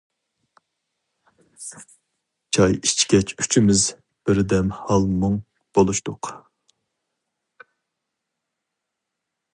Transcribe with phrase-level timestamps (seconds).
[2.57, 3.85] چاي ئىچكەچ ئۈچىمىز
[4.31, 5.37] بىردەم ھال-مۇڭ
[5.79, 6.33] بولۇشتۇق.